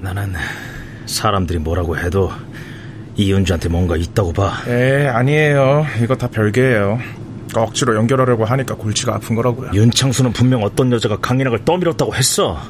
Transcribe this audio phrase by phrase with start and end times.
[0.00, 0.32] 나는
[1.06, 2.30] 사람들이 뭐라고 해도
[3.16, 4.62] 이은주한테 뭔가 있다고 봐.
[4.68, 5.86] 에 아니에요.
[6.02, 6.98] 이거 다 별개예요.
[7.56, 9.70] 억지로 연결하려고 하니까 골치가 아픈 거라고요.
[9.74, 12.60] 윤창수는 분명 어떤 여자가 강인학을 떠밀었다고 했어.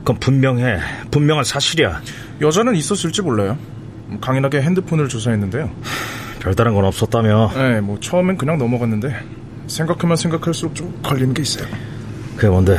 [0.00, 0.78] 그건 분명해.
[1.10, 2.02] 분명한 사실이야.
[2.40, 3.56] 여자는 있었을지 몰라요.
[4.20, 5.70] 강인하게 핸드폰을 조사했는데요.
[6.40, 7.50] 별다른 건 없었다며.
[7.54, 9.14] 네, 뭐 처음엔 그냥 넘어갔는데
[9.66, 11.66] 생각하면 생각할수록 좀 걸리는 게 있어요.
[12.36, 12.78] 그게 뭔데?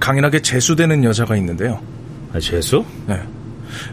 [0.00, 1.80] 강인하게 재수되는 여자가 있는데요.
[2.32, 2.84] 아, 재수?
[3.06, 3.20] 네.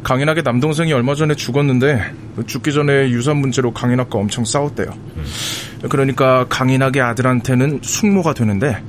[0.03, 2.01] 강인하게 남동생이 얼마 전에 죽었는데
[2.47, 4.87] 죽기 전에 유산 문제로 강인학과 엄청 싸웠대요.
[5.17, 5.25] 음.
[5.89, 8.81] 그러니까 강인학의 아들한테는 숙모가 되는데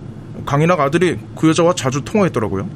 [0.45, 2.69] 강인학 아들이 그 여자와 자주 통화했더라고요.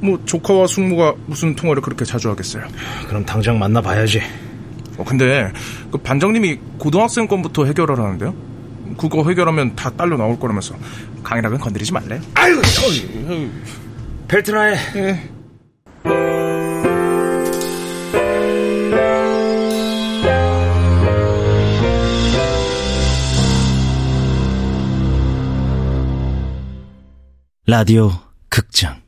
[0.00, 2.64] 뭐 조카와 숙모가 무슨 통화를 그렇게 자주 하겠어요.
[3.08, 4.20] 그럼 당장 만나봐야지.
[4.98, 5.50] 어, 근데
[5.90, 8.34] 그 반장님이 고등학생 건부터 해결하라는데요.
[8.98, 10.74] 그거 해결하면 다 딸려 나올 거라면서
[11.22, 12.20] 강인학은 건드리지 말래.
[12.34, 12.60] 아유,
[14.28, 14.76] 벨트나해.
[14.96, 15.20] 예.
[27.72, 28.10] 라디오
[28.50, 29.01] 극장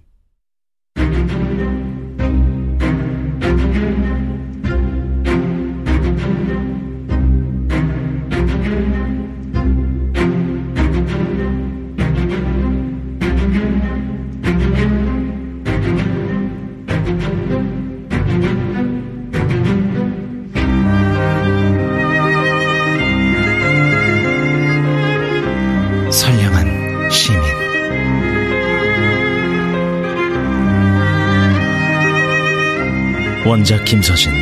[33.55, 34.33] 원작 김서진,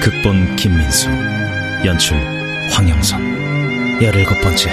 [0.00, 1.10] 극본 김민수,
[1.84, 2.16] 연출
[2.70, 4.70] 황영선, 열일곱 번째.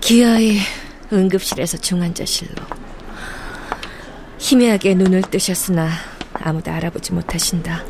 [0.00, 0.60] 기아이
[1.12, 2.62] 응급실에서 중환자실로.
[4.38, 5.88] 희미하게 눈을 뜨셨으나
[6.34, 7.82] 아무도 알아보지 못하신다.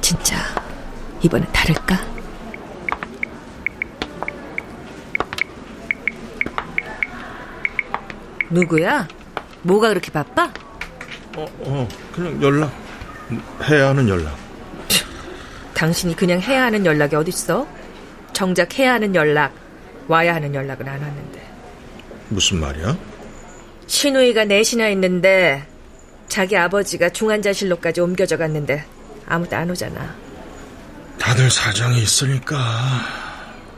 [0.00, 0.36] 진짜
[1.22, 1.98] 이번에 다를까?
[8.50, 9.06] 누구야?
[9.62, 10.50] 뭐가 그렇게 바빠?
[11.36, 12.72] 어, 어, 그냥 연락.
[13.68, 14.36] 해야 하는 연락.
[15.74, 17.66] 당신이 그냥 해야 하는 연락이 어딨어?
[18.32, 19.52] 정작 해야 하는 연락,
[20.08, 21.39] 와야 하는 연락은 안 왔는데.
[22.30, 22.96] 무슨 말이야?
[23.86, 25.66] 신우이가 넷이나 있는데
[26.28, 28.84] 자기 아버지가 중환자실로까지 옮겨져 갔는데
[29.26, 30.14] 아무도 안 오잖아.
[31.18, 32.56] 다들 사정이 있으니까.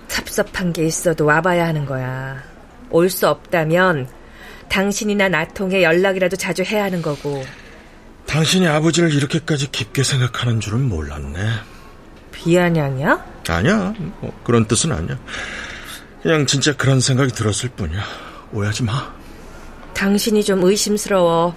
[0.08, 2.42] 섭섭한 게 있어도 와봐야 하는 거야.
[2.90, 4.06] 올 수 없다면
[4.68, 7.42] 당신이나 나 통해 연락이라도 자주 해야 하는 거고.
[8.26, 11.38] 당신이 아버지를 이렇게까지 깊게 생각하는 줄은 몰랐네.
[12.32, 13.24] 비아냥이야?
[13.48, 13.94] 아니야.
[14.20, 15.18] 뭐 그런 뜻은 아니야.
[16.22, 18.02] 그냥 진짜 그런 생각이 들었을 뿐이야.
[18.52, 19.12] 오해하지 마.
[19.94, 21.54] 당신이 좀 의심스러워.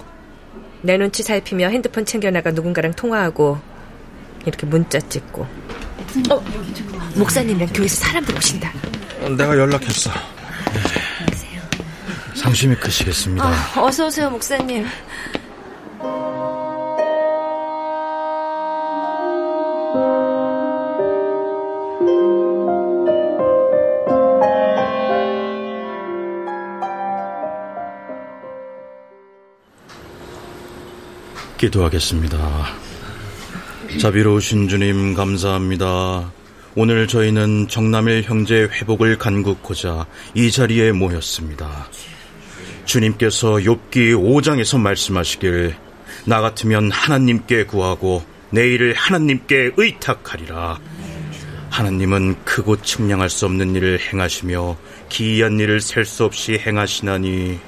[0.82, 3.58] 내 눈치 살피며 핸드폰 챙겨나가 누군가랑 통화하고
[4.44, 5.42] 이렇게 문자 찍고.
[6.30, 6.44] 어,
[7.16, 8.72] 목사님이랑 교회에서 사람들 오신다.
[9.22, 10.10] 어, 내가 연락했어.
[10.68, 11.62] 안녕하세요.
[12.34, 13.44] 상심이 크시겠습니다.
[13.46, 14.86] 아, 어서 오세요, 목사님.
[31.56, 32.66] 기도하겠습니다.
[34.00, 36.32] 자비로우신 주님 감사합니다.
[36.74, 41.88] 오늘 저희는 정남일 형제 회복을 간구코자 이 자리에 모였습니다.
[42.84, 45.74] 주님께서 욥기 5장에서 말씀하시길
[46.26, 50.78] 나 같으면 하나님께 구하고 내 일을 하나님께 의탁하리라.
[51.70, 54.76] 하나님은 크고 측량할 수 없는 일을 행하시며
[55.08, 57.58] 기이한 일을 셀 수 없이 행하시나니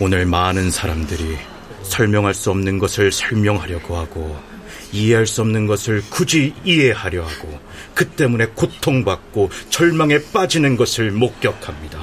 [0.00, 1.36] 오늘 많은 사람들이
[1.82, 4.38] 설명할 수 없는 것을 설명하려고 하고
[4.92, 7.58] 이해할 수 없는 것을 굳이 이해하려 하고
[7.94, 11.98] 그 때문에 고통받고 절망에 빠지는 것을 목격합니다.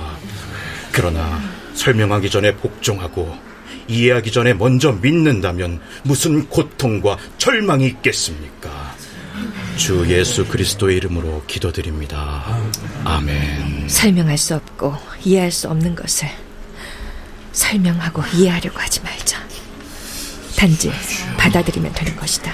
[0.92, 1.40] 그러나
[1.76, 3.38] 설명하기 전에 복종하고
[3.88, 8.96] 이해하기 전에 먼저 믿는다면 무슨 고통과 절망이 있겠습니까?
[9.78, 12.44] 주 예수 그리스도의 이름으로 기도드립니다.
[13.06, 13.88] 아멘.
[13.88, 16.28] 설명할 수 없고 이해할 수 없는 것을
[17.54, 19.49] 설명하고 이해하려고 하지 말자.
[20.60, 20.92] 단지
[21.38, 22.54] 받아들이면 되는 것이다.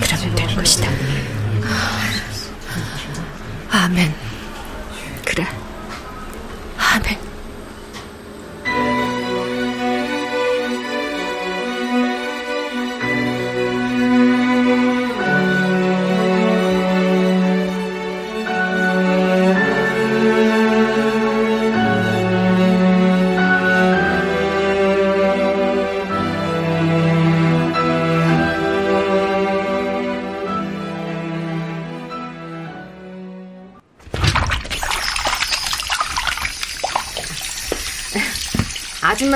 [0.00, 0.88] 그러면 되는 것이다.
[3.72, 4.29] 아멘.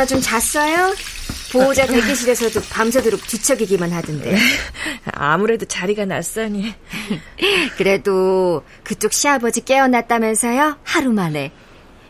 [0.05, 0.95] 아줌마 좀 잤어요?
[1.53, 4.37] 보호자 대기실에서도 밤새도록 뒤척이기만 하던데.
[5.13, 6.75] 아무래도 자리가 낯서니.
[7.77, 10.79] 그래도 그쪽 시아버지 깨어났다면서요?
[10.83, 11.53] 하루 만에.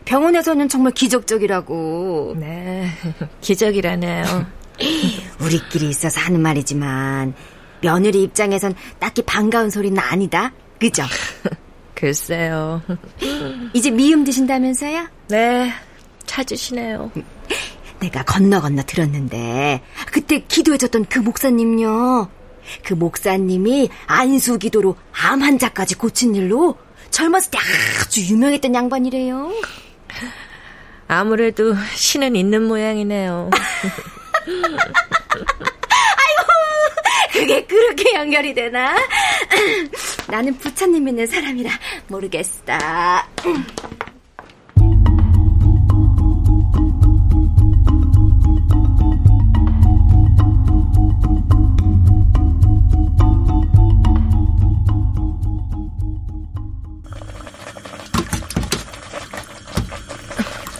[0.03, 2.35] 병원에서는 정말 기적적이라고.
[2.37, 2.89] 네,
[3.41, 4.45] 기적이라네요.
[5.39, 7.33] 우리끼리 있어서 하는 말이지만
[7.81, 10.51] 며느리 입장에선 딱히 반가운 소리는 아니다.
[10.79, 11.03] 그죠?
[11.93, 12.81] 글쎄요.
[13.73, 15.07] 이제 미음 드신다면서요?
[15.29, 15.71] 네,
[16.25, 17.11] 찾으시네요.
[18.05, 19.81] 내가 건너 건너 들었는데
[20.11, 22.29] 그때 기도해줬던 그 목사님요.
[22.83, 26.77] 그 목사님이 안수 기도로 암 환자까지 고친 일로
[27.09, 27.57] 젊었을 때
[28.01, 29.51] 아주 유명했던 양반이래요.
[31.07, 33.49] 아무래도 신은 있는 모양이네요.
[36.25, 36.51] 아이고,
[37.33, 38.95] 그게 그렇게 연결이 되나?
[40.27, 41.71] 나는 부처님 믿는 사람이라
[42.07, 42.73] 모르겠어.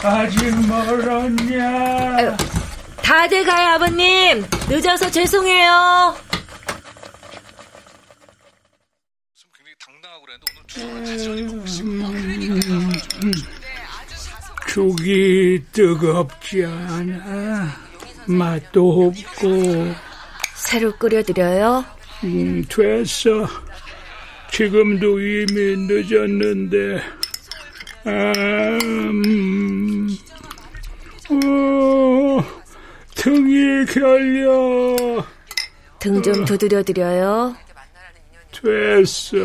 [0.05, 2.37] 아직 멀었냐?
[3.01, 4.45] 다 돼가요, 아버님.
[4.69, 6.15] 늦어서 죄송해요.
[14.67, 17.71] 죽이 뜨겁지 않아.
[18.27, 19.93] 맛도 없고.
[20.55, 21.85] 새로 끓여드려요?
[22.23, 23.47] 음, 됐어.
[24.51, 27.01] 지금도 이미 늦었는데.
[28.05, 30.07] 음,
[31.29, 32.43] 어,
[33.15, 35.25] 등이 결려.
[35.99, 37.55] 등 좀 두드려 드려요.
[38.51, 39.35] 됐어.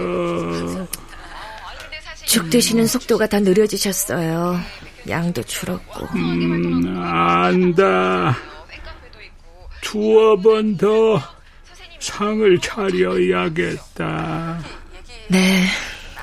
[2.26, 4.60] 죽 드시는 속도가 더 느려지셨어요.
[5.08, 6.06] 양도 줄었고.
[6.16, 8.36] 음, 안다.
[9.80, 11.18] 두어 번 더
[11.98, 14.60] 상을 차려야겠다.
[15.28, 15.64] 네,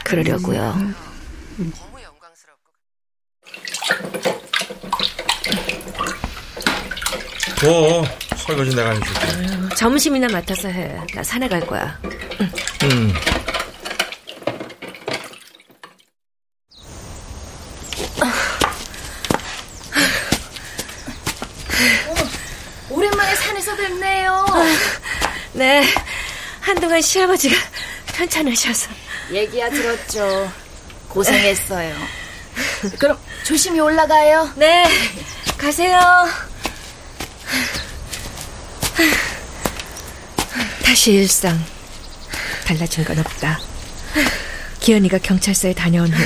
[0.06, 0.94] 그러려고요.
[7.64, 8.06] 뭐
[8.36, 9.76] 설거지 내가 해줄게.
[9.76, 10.96] 점심이나 맡아서 해.
[11.14, 11.98] 나 산에 갈 거야.
[12.84, 13.14] 음.
[22.90, 24.46] 오랜만에 산에서 뵙네요.
[25.54, 25.84] 네,
[26.62, 27.56] 한동안 시아버지가
[28.14, 28.90] 편찮으셔서.
[29.32, 30.52] 얘기야 들었죠.
[31.10, 31.96] 고생했어요.
[33.00, 34.50] 그럼 조심히 올라가요.
[34.56, 34.86] 네,
[35.58, 36.00] 가세요.
[40.88, 41.60] 다시 일상.
[42.66, 43.60] 달라진 건 없다.
[44.80, 46.24] 기현이가 경찰서에 다녀온 후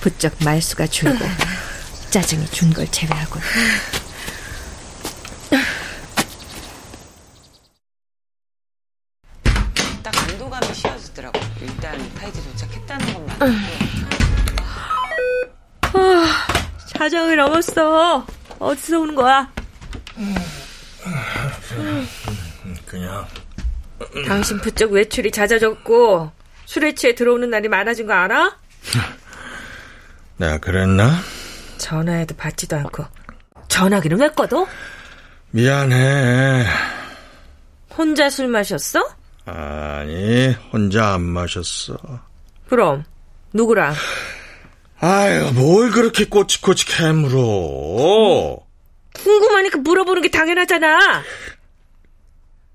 [0.00, 1.24] 부쩍 말수가 줄고
[2.10, 3.40] 짜증이 준 걸 제외하고
[10.02, 11.40] 딱 안도감이 씌워지더라고.
[11.60, 13.38] 일단 타이즈 도착했다는 것만.
[16.98, 18.26] 자정이 넘었어.
[18.58, 19.50] 어디서 오는 거야?
[22.86, 23.26] 그냥
[24.26, 26.32] 당신 부쩍 외출이 잦아졌고
[26.66, 28.56] 술에 취해 들어오는 날이 많아진 거 알아?
[30.38, 31.18] 내가 그랬나?
[31.78, 33.04] 전화해도 받지도 않고
[33.68, 34.66] 전화기는 왜 꺼도?
[35.50, 36.64] 미안해.
[37.96, 39.00] 혼자 술 마셨어?
[39.44, 41.96] 아니 혼자 안 마셨어.
[42.68, 43.04] 그럼
[43.52, 43.94] 누구랑?
[45.00, 48.58] 아유 뭘 그렇게 꼬치꼬치 캐물어.
[49.14, 51.22] 궁금하니까 물어보는 게 당연하잖아.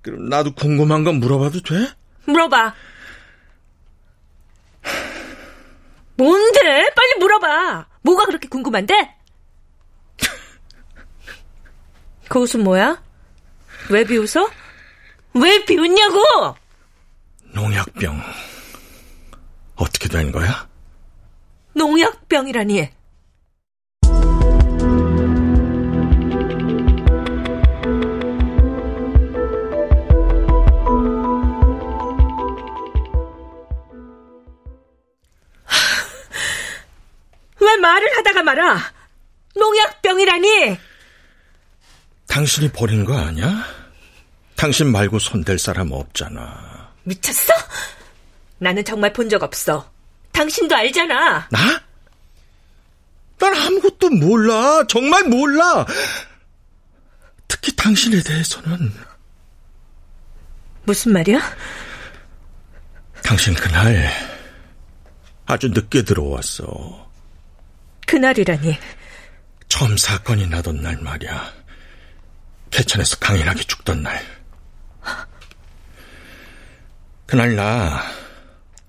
[0.05, 1.73] 그럼 나도 궁금한 건 물어봐도 돼?
[2.27, 2.75] 물어봐.
[6.15, 6.89] 뭔데?
[6.95, 7.87] 빨리 물어봐.
[8.03, 9.15] 뭐가 그렇게 궁금한데?
[12.29, 13.01] 그 웃음 뭐야?
[13.89, 14.47] 왜 비웃어?
[15.33, 16.19] 왜 비웃냐고!
[17.55, 18.21] 농약병
[19.75, 20.69] 어떻게 된 거야?
[21.73, 22.89] 농약병이라니.
[37.85, 38.79] 말을 하다가 말아?
[39.55, 40.77] 농약병이라니!
[42.27, 43.63] 당신이 버린 거 아니야?
[44.55, 46.91] 당신 말고 손댈 사람 없잖아.
[47.03, 47.53] 미쳤어?
[48.57, 49.91] 나는 정말 본 적 없어.
[50.31, 51.47] 당신도 알잖아.
[51.51, 51.81] 나?
[53.37, 54.83] 난 아무것도 몰라.
[54.87, 55.85] 정말 몰라.
[57.47, 58.91] 특히 당신에 대해서는.
[60.85, 61.39] 무슨 말이야?
[63.23, 64.09] 당신 그날
[65.45, 67.04] 아주 늦게 들어왔어.
[68.05, 68.77] 그날이라니.
[69.67, 71.53] 처음 사건이 나던 날 말이야.
[72.71, 74.23] 개천에서 강인하게 죽던 날.
[77.25, 78.03] 그날 나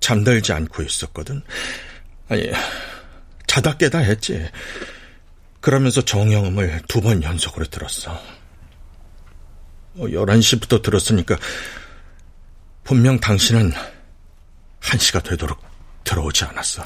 [0.00, 1.42] 잠들지 않고 있었거든.
[2.28, 2.50] 아니,
[3.46, 4.48] 자다 깨다 했지.
[5.60, 8.20] 그러면서 정형음을 두 번 연속으로 들었어.
[9.96, 11.36] 11시부터 어, 들었으니까
[12.84, 13.72] 분명 당신은
[14.80, 15.64] 1시가 되도록
[16.04, 16.84] 들어오지 않았어.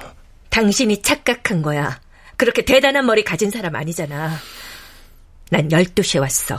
[0.49, 2.01] 당신이 착각한 거야.
[2.41, 4.35] 그렇게 대단한 머리 가진 사람 아니잖아.
[5.51, 6.59] 난 12시에 왔어.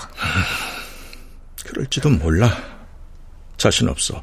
[1.66, 2.56] 그럴지도 몰라.
[3.58, 4.22] 자신 없어.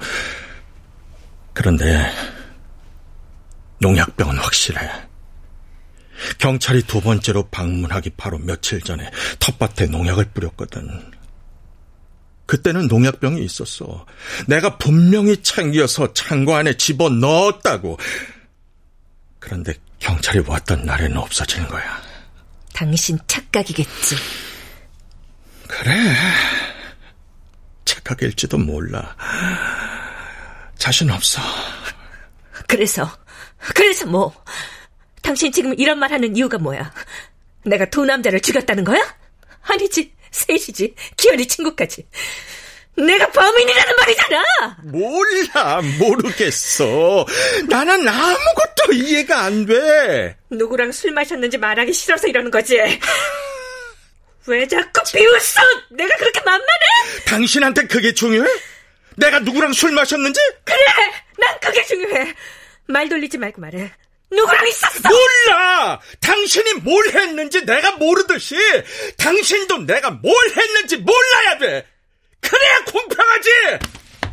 [1.52, 2.12] 그런데
[3.80, 4.88] 농약병은 확실해.
[6.38, 9.10] 경찰이 두 번째로 방문하기 바로 며칠 전에
[9.40, 11.10] 텃밭에 농약을 뿌렸거든.
[12.46, 14.06] 그때는 농약병이 있었어.
[14.46, 17.98] 내가 분명히 챙겨서 창고 안에 집어 넣었다고.
[19.40, 19.74] 그런데
[20.08, 22.00] 경찰이 왔던 날에는 없어진 거야.
[22.72, 24.16] 당신 착각이겠지.
[25.68, 26.14] 그래.
[27.84, 29.14] 착각일지도 몰라.
[30.78, 31.42] 자신 없어.
[32.66, 33.06] 그래서,
[33.74, 34.32] 그래서 뭐,
[35.20, 36.90] 당신 지금 이런 말 하는 이유가 뭐야?
[37.66, 39.00] 내가 두 남자를 죽였다는 거야?
[39.60, 40.14] 아니지.
[40.30, 40.94] 셋이지.
[41.18, 42.06] 기현이 친구까지.
[43.06, 44.44] 내가 범인이라는 말이잖아!
[44.84, 47.24] 몰라, 모르겠어.
[47.68, 50.36] 나는 아무것도 이해가 안 돼.
[50.50, 52.76] 누구랑 술 마셨는지 말하기 싫어서 이러는 거지.
[54.46, 55.60] 왜 자꾸 비웃어?
[55.90, 56.64] 내가 그렇게 만만해?
[57.26, 58.48] 당신한테 그게 중요해?
[59.16, 60.40] 내가 누구랑 술 마셨는지?
[60.64, 60.78] 그래!
[61.38, 62.34] 난 그게 중요해.
[62.86, 63.92] 말 돌리지 말고 말해.
[64.30, 65.08] 누구랑 있었어?
[65.08, 66.00] 몰라!
[66.20, 68.56] 당신이 뭘 했는지 내가 모르듯이
[69.18, 71.86] 당신도 내가 뭘 했는지 몰라야 돼!
[72.40, 73.50] 그래야 공평하지!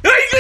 [0.04, 0.36] 아이고,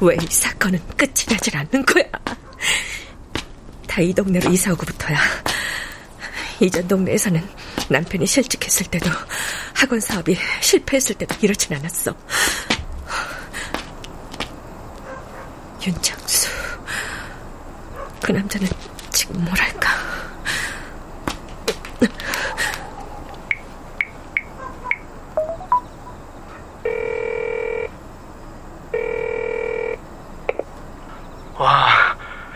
[0.00, 1.61] 왜이 사건은 끝이 나질?
[3.92, 5.18] 다 이 동네로 이사 오고부터야.
[6.60, 7.46] 이전 동네에서는
[7.90, 9.10] 남편이 실직했을 때도
[9.74, 12.14] 학원 사업이 실패했을 때도 이렇진 않았어.
[15.86, 16.48] 윤창수.
[18.22, 18.66] 그 남자는
[19.10, 19.90] 지금 뭐랄까.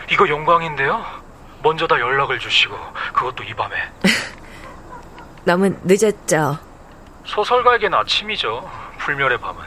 [0.09, 1.16] 이거 영광인데요?
[1.63, 2.75] 먼저 다 연락을 주시고
[3.13, 3.75] 그것도 이 밤에.
[5.43, 6.57] 너무 늦었죠?
[7.25, 9.63] 소설가에겐 아침이죠 불멸의 밤은.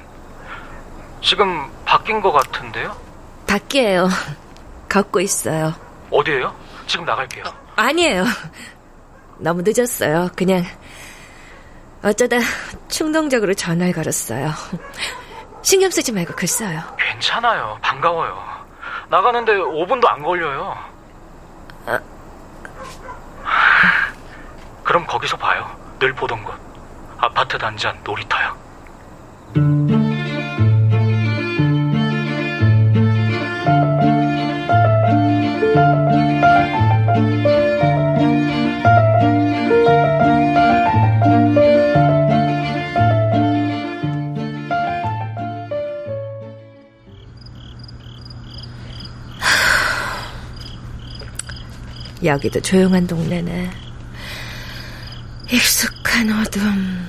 [1.23, 2.97] 지금 바뀐 것 같은데요?
[3.47, 4.09] 밖이에요.
[4.89, 5.75] 걷고 있어요.
[6.11, 6.55] 어디에요?
[6.87, 7.45] 지금 나갈게요.
[7.47, 8.25] 어, 아니에요.
[9.39, 10.31] 너무 늦었어요.
[10.37, 10.65] 그냥
[12.03, 12.37] 어쩌다
[12.89, 14.51] 충동적으로 전화를 걸었어요.
[15.63, 16.81] 신경 쓰지 말고 글 써요.
[16.99, 17.79] 괜찮아요.
[17.83, 18.43] 반가워요.
[19.09, 20.77] 나가는데 5분도 안 걸려요.
[21.87, 22.01] 아...
[24.85, 25.71] 그럼 거기서 봐요.
[25.99, 26.55] 늘 보던 곳.
[27.19, 28.57] 아파트 단지 안 놀이터요.
[52.23, 53.71] 여기도 조용한 동네네.
[55.51, 57.09] 익숙한 어둠,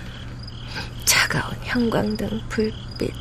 [1.06, 3.14] 차가운 형광등 불빛.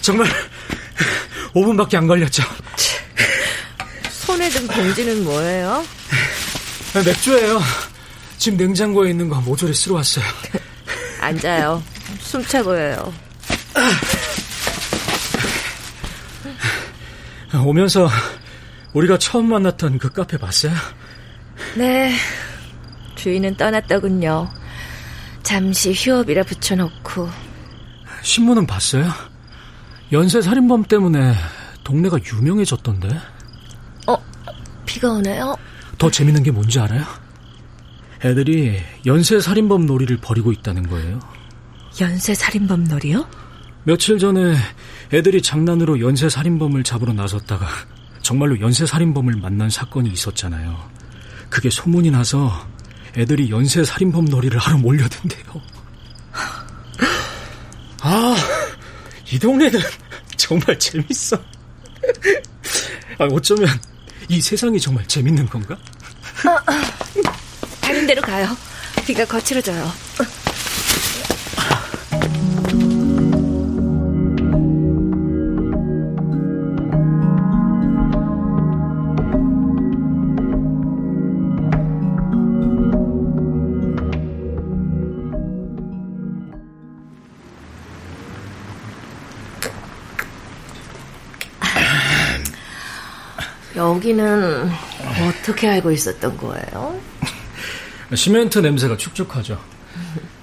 [0.00, 0.28] 정말
[1.52, 2.44] 5분밖에 안 걸렸죠.
[4.10, 5.84] 손에 든 봉지는 뭐예요?
[6.94, 7.60] 맥주예요.
[8.38, 10.24] 지금 냉장고에 있는 거 모조리 쓸어 왔어요.
[11.20, 11.82] 앉아요.
[12.20, 13.12] 숨차 보여요.
[17.66, 18.08] 오면서
[18.92, 20.72] 우리가 처음 만났던 그 카페 봤어요?
[21.76, 22.14] 네.
[23.16, 24.48] 주인은 떠났더군요.
[25.42, 27.28] 잠시 휴업이라 붙여놓고.
[28.22, 29.10] 신문은 봤어요?
[30.12, 31.34] 연쇄 살인범 때문에
[31.82, 33.08] 동네가 유명해졌던데.
[34.06, 34.16] 어,
[34.84, 35.56] 비가 오네요.
[35.98, 37.04] 더 재밌는 게 뭔지 알아요?
[38.24, 41.20] 애들이 연쇄 살인범 놀이를 벌이고 있다는 거예요.
[42.00, 43.26] 연쇄 살인범 놀이요?
[43.86, 44.56] 며칠 전에
[45.12, 47.68] 애들이 장난으로 연쇄 살인범을 잡으러 나섰다가
[48.20, 50.90] 정말로 연쇄 살인범을 만난 사건이 있었잖아요.
[51.48, 52.66] 그게 소문이 나서
[53.16, 55.62] 애들이 연쇄 살인범 놀이를 하러 몰려든대요.
[58.00, 58.36] 아,
[59.30, 59.78] 이 동네는
[60.36, 61.36] 정말 재밌어.
[63.18, 63.68] 아, 어쩌면
[64.28, 65.78] 이 세상이 정말 재밌는 건가?
[67.80, 68.48] 다른 데로 가요.
[69.06, 70.05] 비가 거칠어져요.
[93.76, 94.70] 여기는
[95.28, 96.98] 어떻게 알고 있었던 거예요?
[98.14, 99.60] 시멘트 냄새가 축축하죠.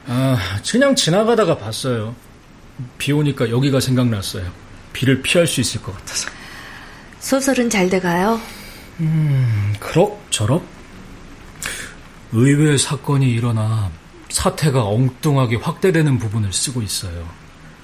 [0.08, 0.38] 아,
[0.70, 2.16] 그냥 지나가다가 봤어요.
[2.98, 4.52] 비 오니까 여기가 생각났어요.
[4.92, 6.30] 비를 피할 수 있을 것 같아서.
[7.20, 8.40] 소설은 잘 돼가요?
[9.00, 10.63] 음, 그럭저럭.
[12.34, 13.92] 의외의 사건이 일어나
[14.30, 17.28] 사태가 엉뚱하게 확대되는 부분을 쓰고 있어요.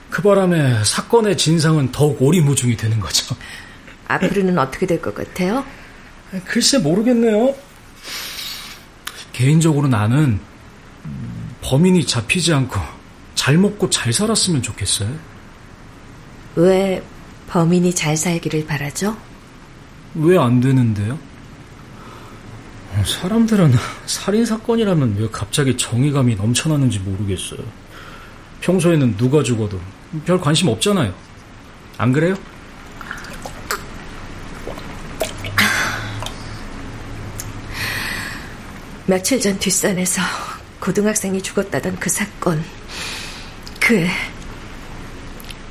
[0.09, 3.35] 그 바람에 사건의 진상은 더욱 오리무중이 되는 거죠.
[4.09, 5.63] 앞으로는 어떻게 될 것 같아요?
[6.45, 7.55] 글쎄 모르겠네요.
[9.31, 10.39] 개인적으로 나는
[11.61, 12.79] 범인이 잡히지 않고
[13.35, 15.09] 잘 먹고 잘 살았으면 좋겠어요.
[16.55, 17.01] 왜
[17.47, 19.15] 범인이 잘 살기를 바라죠?
[20.15, 21.17] 왜 안 되는데요?
[23.05, 23.73] 사람들은
[24.07, 27.59] 살인 사건이라면 왜 갑자기 정의감이 넘쳐나는지 모르겠어요.
[28.61, 29.79] 평소에는 누가 죽어도
[30.25, 31.13] 별 관심 없잖아요.
[31.97, 32.35] 안 그래요?
[39.09, 40.21] 며칠 전 뒷산에서
[40.79, 42.63] 고등학생이 죽었다던 그 사건.
[43.79, 44.11] 그 애,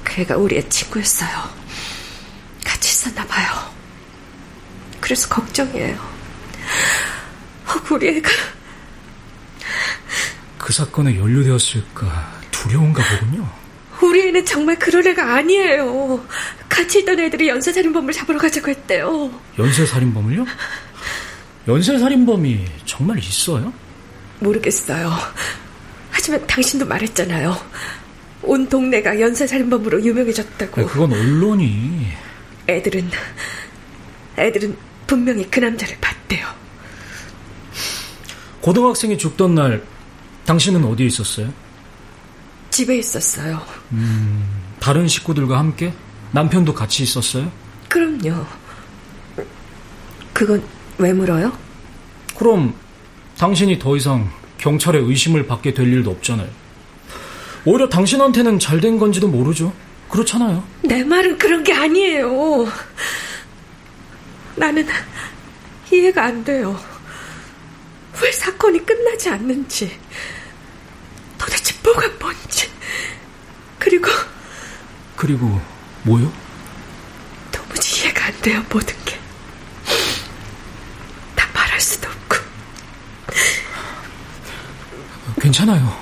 [0.03, 1.31] 그 애가 우리의 친구였어요.
[2.64, 3.46] 같이 있었나 봐요.
[5.01, 5.96] 그래서 걱정이에요.
[7.68, 8.29] 혹 우리 애가
[10.59, 13.48] 그 사건에 연루되었을까 두려운가 보군요.
[14.03, 16.27] 우리 애는 정말 그런 애가 아니에요.
[16.68, 19.31] 같이 있던 애들이 연쇄살인범을 잡으러 가자고 했대요.
[19.57, 20.44] 연쇄살인범을요?
[21.69, 23.73] 연쇄살인범이 정말 있어요?
[24.41, 25.13] 모르겠어요.
[26.11, 27.55] 하지만 당신도 말했잖아요.
[28.43, 30.87] 온 동네가 연쇄살인범으로 유명해졌다고.
[30.87, 32.07] 그건 언론이.
[32.69, 33.11] 애들은,
[34.39, 34.77] 애들은
[35.07, 36.47] 분명히 그 남자를 봤대요.
[38.63, 39.83] 고등학생이 죽던 날,
[40.47, 41.53] 당신은 어디에 있었어요?
[42.71, 43.61] 집에 있었어요.
[43.93, 44.47] 음,
[44.81, 45.93] 다른 식구들과 함께?
[46.33, 47.51] 남편도 같이 있었어요?
[47.89, 48.47] 그럼요.
[50.33, 50.63] 그건
[50.99, 51.57] 왜 물어요?
[52.37, 52.75] 그럼
[53.39, 56.49] 당신이 더 이상 경찰의 의심을 받게 될 일도 없잖아요.
[57.65, 59.73] 오히려 당신한테는 잘 된 건지도 모르죠.
[60.11, 60.65] 그렇잖아요.
[60.83, 62.67] 내 말은 그런 게 아니에요.
[64.57, 64.87] 나는
[65.93, 66.79] 이해가 안 돼요.
[68.23, 69.97] 왜 사건이 끝나지 않는지.
[71.37, 72.69] 도대체 뭐가 뭔지.
[73.79, 74.09] 그리고.
[75.17, 75.61] 그리고
[76.03, 76.33] 뭐요?
[77.53, 79.19] 도무지 이해가 안 돼요, 모든 게.
[81.37, 82.37] 다 말할 수도 없고.
[85.49, 85.97] 괜찮아요.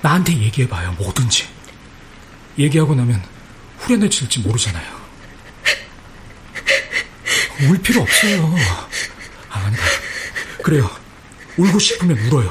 [0.00, 1.46] 나한테 얘기해봐요, 뭐든지.
[2.58, 3.22] 얘기하고 나면
[3.78, 5.00] 후련해질지 모르잖아요.
[7.68, 8.56] 울 필요 없어요.
[9.50, 9.82] 아, 아니다.
[10.62, 10.90] 그래요.
[11.58, 12.50] 울고 싶으면 울어요.